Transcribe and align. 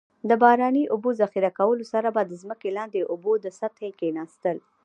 د 0.29 0.31
باراني 0.41 0.83
اوبو 0.93 1.09
ذخیره 1.21 1.51
کولو 1.59 1.83
سره 1.93 2.07
به 2.15 2.21
د 2.25 2.31
ځمکې 2.41 2.69
لاندې 2.77 3.01
اوبو 3.11 3.31
د 3.43 3.45
سطحې 3.59 3.91
کیناستل. 3.99 4.57